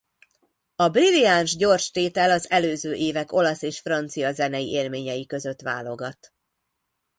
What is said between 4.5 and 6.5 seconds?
élményei között válogat.